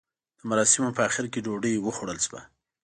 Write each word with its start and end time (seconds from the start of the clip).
د 0.39 0.41
مراسیمو 0.49 0.95
په 0.97 1.01
اخر 1.07 1.25
کې 1.31 1.43
ډوډۍ 1.45 1.73
وخوړل 1.79 2.19
شوه. 2.25 2.41